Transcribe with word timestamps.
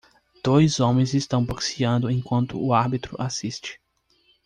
Dois 0.43 0.79
homens 0.79 1.13
estão 1.13 1.45
boxeando 1.45 2.09
enquanto 2.09 2.59
o 2.59 2.73
árbitro 2.73 3.15
assiste. 3.21 3.79